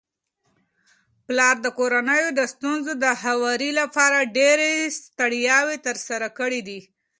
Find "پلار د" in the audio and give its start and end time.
1.25-1.67